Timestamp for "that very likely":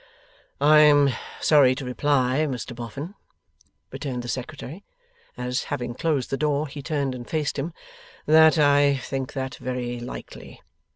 9.33-10.59